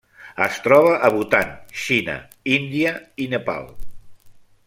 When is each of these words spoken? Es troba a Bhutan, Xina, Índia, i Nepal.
Es 0.43 0.55
troba 0.67 0.95
a 1.09 1.11
Bhutan, 1.15 1.51
Xina, 1.83 2.17
Índia, 2.57 2.97
i 3.27 3.31
Nepal. 3.35 3.71